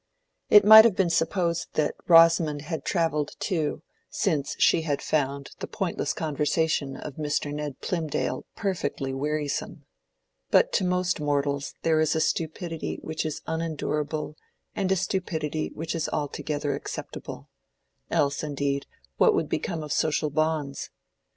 It 0.49 0.65
might 0.65 0.83
have 0.83 0.95
been 0.95 1.11
supposed 1.11 1.75
that 1.75 1.93
Rosamond 2.07 2.63
had 2.63 2.83
travelled 2.83 3.35
too, 3.39 3.83
since 4.09 4.55
she 4.57 4.81
had 4.81 4.99
found 4.99 5.51
the 5.59 5.67
pointless 5.67 6.11
conversation 6.11 6.97
of 6.97 7.17
Mr. 7.17 7.53
Ned 7.53 7.81
Plymdale 7.81 8.45
perfectly 8.55 9.13
wearisome; 9.13 9.85
but 10.49 10.73
to 10.73 10.83
most 10.83 11.19
mortals 11.19 11.75
there 11.83 11.99
is 11.99 12.15
a 12.15 12.19
stupidity 12.19 12.97
which 13.03 13.23
is 13.27 13.43
unendurable 13.45 14.35
and 14.75 14.91
a 14.91 14.95
stupidity 14.95 15.69
which 15.75 15.93
is 15.93 16.09
altogether 16.09 16.73
acceptable—else, 16.73 18.43
indeed, 18.43 18.87
what 19.17 19.35
would 19.35 19.49
become 19.49 19.83
of 19.83 19.93
social 19.93 20.31
bonds? 20.31 20.89